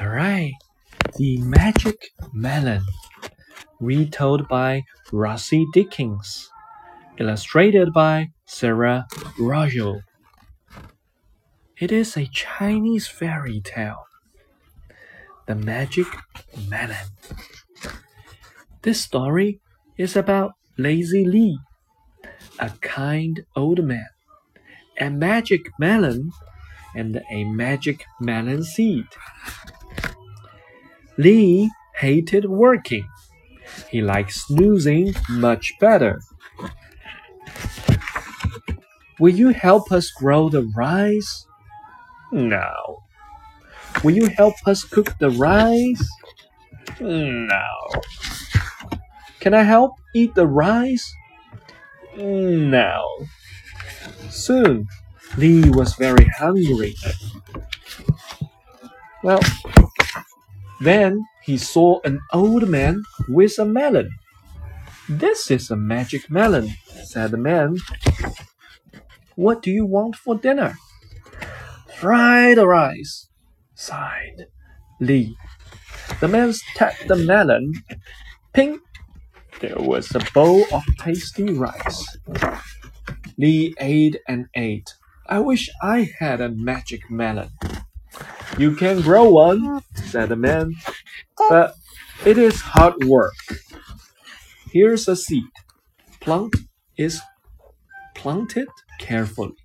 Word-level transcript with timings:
All 0.00 0.08
right, 0.08 0.54
The 1.18 1.36
Magic 1.42 2.12
Melon, 2.32 2.80
retold 3.80 4.48
by 4.48 4.84
Rosie 5.12 5.66
Dickins, 5.74 6.46
illustrated 7.18 7.92
by 7.92 8.30
Sara 8.46 9.06
Rojo. 9.38 10.00
It 11.78 11.92
is 11.92 12.16
a 12.16 12.24
Chinese 12.28 13.08
fairy 13.08 13.60
tale. 13.60 14.06
The 15.44 15.54
Magic 15.54 16.06
Melon. 16.66 17.12
This 18.80 19.02
story 19.02 19.60
is 19.98 20.16
about 20.16 20.52
Lazy 20.78 21.26
Lee, 21.26 21.58
a 22.58 22.70
kind 22.80 23.44
old 23.54 23.84
man, 23.84 24.08
a 24.98 25.10
magic 25.10 25.60
melon, 25.78 26.30
and 26.94 27.20
a 27.30 27.44
magic 27.44 28.04
melon 28.18 28.64
seed. 28.64 29.04
Lee 31.20 31.70
hated 31.96 32.46
working. 32.46 33.06
He 33.90 34.00
liked 34.00 34.32
snoozing 34.32 35.12
much 35.28 35.74
better. 35.78 36.22
Will 39.18 39.34
you 39.34 39.50
help 39.50 39.92
us 39.92 40.10
grow 40.10 40.48
the 40.48 40.62
rice? 40.74 41.46
No. 42.32 43.02
Will 44.02 44.16
you 44.16 44.28
help 44.28 44.54
us 44.64 44.82
cook 44.82 45.18
the 45.18 45.28
rice? 45.28 46.08
No. 46.98 47.68
Can 49.40 49.52
I 49.52 49.62
help 49.62 49.96
eat 50.14 50.34
the 50.34 50.46
rice? 50.46 51.06
No. 52.16 53.04
Soon, 54.30 54.88
Lee 55.36 55.68
was 55.68 55.96
very 55.96 56.26
hungry. 56.38 56.94
Well, 59.22 59.40
then 60.80 61.24
he 61.42 61.56
saw 61.58 62.00
an 62.04 62.20
old 62.32 62.68
man 62.68 63.02
with 63.28 63.58
a 63.58 63.64
melon. 63.64 64.10
This 65.08 65.50
is 65.50 65.70
a 65.70 65.76
magic 65.76 66.30
melon, 66.30 66.70
said 67.04 67.32
the 67.32 67.36
man. 67.36 67.76
What 69.36 69.62
do 69.62 69.70
you 69.70 69.86
want 69.86 70.16
for 70.16 70.36
dinner? 70.36 70.74
Fried 71.96 72.58
rice, 72.58 73.28
sighed 73.74 74.46
Lee. 75.00 75.36
The 76.20 76.28
man 76.28 76.52
tapped 76.76 77.08
the 77.08 77.16
melon. 77.16 77.72
Ping! 78.52 78.80
There 79.60 79.76
was 79.76 80.14
a 80.14 80.20
bowl 80.32 80.64
of 80.72 80.82
tasty 80.98 81.52
rice. 81.52 82.18
Lee 83.36 83.74
ate 83.80 84.16
and 84.28 84.46
ate. 84.54 84.94
I 85.28 85.38
wish 85.40 85.70
I 85.82 86.10
had 86.18 86.40
a 86.40 86.48
magic 86.48 87.10
melon. 87.10 87.50
You 88.58 88.74
can 88.76 89.00
grow 89.00 89.30
one, 89.30 89.82
said 90.10 90.28
the 90.28 90.36
man, 90.36 90.74
but 91.48 91.74
it 92.26 92.38
is 92.38 92.60
hard 92.60 93.04
work. 93.04 93.34
Here's 94.72 95.08
a 95.08 95.16
seed. 95.16 95.44
Plant 96.20 96.56
is 96.98 97.20
planted 98.16 98.68
carefully. 99.00 99.56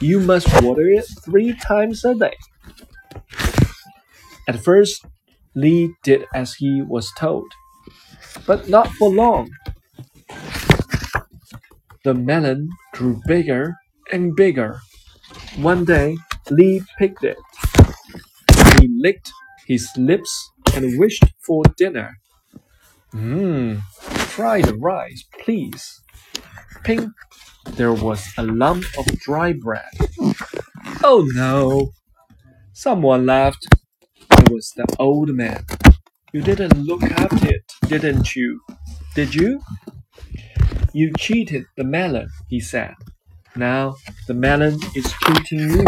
You 0.00 0.20
must 0.20 0.48
water 0.62 0.88
it 0.88 1.06
three 1.24 1.54
times 1.54 2.04
a 2.04 2.14
day. 2.14 2.36
At 4.48 4.60
first, 4.62 5.04
Lee 5.54 5.94
did 6.04 6.26
as 6.34 6.54
he 6.54 6.82
was 6.82 7.12
told, 7.18 7.50
but 8.46 8.68
not 8.68 8.88
for 8.92 9.10
long. 9.10 9.50
The 12.04 12.14
melon 12.14 12.70
grew 12.94 13.20
bigger 13.26 13.76
and 14.12 14.34
bigger. 14.36 14.80
One 15.56 15.84
day, 15.84 16.16
Lee 16.50 16.82
picked 16.98 17.24
it. 17.24 17.38
He 18.80 18.88
licked 18.88 19.30
his 19.66 19.88
lips 19.96 20.50
and 20.74 20.98
wished 20.98 21.24
for 21.46 21.62
dinner. 21.76 22.18
Mmm, 23.12 23.82
fried 24.34 24.70
rice, 24.80 25.24
please. 25.42 26.00
Ping! 26.84 27.12
There 27.72 27.92
was 27.92 28.32
a 28.36 28.42
lump 28.42 28.84
of 28.98 29.06
dry 29.20 29.52
bread. 29.52 29.92
Oh 31.02 31.28
no! 31.34 31.92
Someone 32.72 33.26
laughed. 33.26 33.66
It 34.30 34.50
was 34.50 34.72
the 34.76 34.86
old 34.98 35.30
man. 35.30 35.64
You 36.32 36.42
didn't 36.42 36.78
look 36.78 37.02
at 37.02 37.42
it, 37.44 37.62
didn't 37.88 38.36
you? 38.36 38.60
Did 39.14 39.34
you? 39.34 39.60
You 40.92 41.12
cheated 41.18 41.64
the 41.76 41.84
melon, 41.84 42.28
he 42.48 42.60
said. 42.60 42.94
Now 43.56 43.96
the 44.26 44.34
melon 44.34 44.78
is 44.94 45.12
cheating 45.24 45.70
you. 45.70 45.84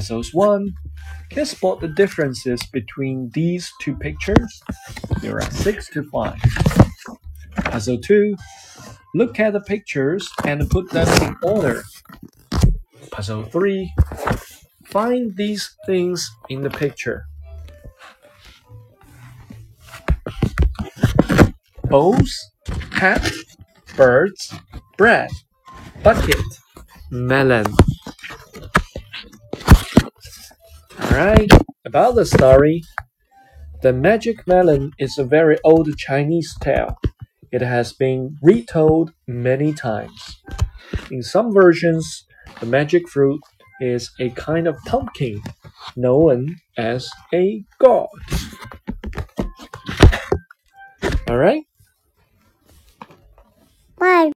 Puzzles 0.00 0.32
1. 0.32 0.72
Can 1.28 1.44
spot 1.44 1.82
the 1.82 1.88
differences 1.88 2.62
between 2.72 3.28
these 3.34 3.70
two 3.82 3.94
pictures? 3.94 4.62
There 5.20 5.34
are 5.36 5.50
six 5.50 5.90
to 5.90 6.04
find. 6.04 6.40
Puzzle 7.64 7.98
2. 7.98 8.34
Look 9.14 9.38
at 9.38 9.52
the 9.52 9.60
pictures 9.60 10.26
and 10.46 10.70
put 10.70 10.88
them 10.88 11.06
in 11.22 11.36
order. 11.42 11.82
Puzzle 13.10 13.42
3. 13.42 13.92
Find 14.86 15.36
these 15.36 15.76
things 15.84 16.30
in 16.48 16.62
the 16.62 16.70
picture. 16.70 17.26
Bowls, 21.84 22.50
hat, 22.92 23.30
birds, 23.98 24.54
bread, 24.96 25.28
bucket, 26.02 26.46
melon. 27.10 27.66
Alright, 31.10 31.50
about 31.84 32.14
the 32.14 32.24
story. 32.24 32.82
The 33.82 33.92
Magic 33.92 34.46
Melon 34.46 34.92
is 34.98 35.18
a 35.18 35.24
very 35.24 35.58
old 35.64 35.96
Chinese 35.96 36.54
tale. 36.60 36.96
It 37.50 37.62
has 37.62 37.92
been 37.92 38.36
retold 38.42 39.12
many 39.26 39.72
times. 39.72 40.40
In 41.10 41.24
some 41.24 41.52
versions, 41.52 42.26
the 42.60 42.66
magic 42.66 43.08
fruit 43.08 43.40
is 43.80 44.12
a 44.20 44.30
kind 44.30 44.68
of 44.68 44.78
pumpkin 44.86 45.42
known 45.96 46.56
as 46.78 47.10
a 47.34 47.64
gourd. 47.80 48.08
Alright? 51.28 51.64